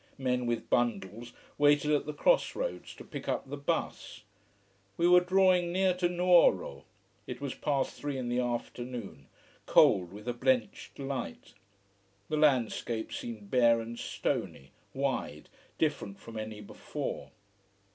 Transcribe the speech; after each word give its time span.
Men 0.17 0.47
with 0.47 0.67
bundles 0.67 1.31
waited 1.59 1.91
at 1.91 2.07
the 2.07 2.11
cross 2.13 2.55
roads 2.55 2.95
to 2.95 3.03
pick 3.03 3.27
up 3.27 3.47
the 3.47 3.55
bus. 3.55 4.23
We 4.97 5.07
were 5.07 5.19
drawing 5.19 5.71
near 5.71 5.93
to 5.97 6.09
Nuoro. 6.09 6.85
It 7.27 7.39
was 7.39 7.53
past 7.53 7.93
three 7.93 8.17
in 8.17 8.27
the 8.27 8.39
afternoon, 8.39 9.27
cold 9.67 10.11
with 10.11 10.27
a 10.27 10.33
blenched 10.33 10.97
light. 10.97 11.53
The 12.29 12.37
landscape 12.37 13.13
seemed 13.13 13.51
bare 13.51 13.79
and 13.79 13.99
stony, 13.99 14.71
wide, 14.95 15.49
different 15.77 16.19
from 16.19 16.35
any 16.35 16.61
before. 16.61 17.29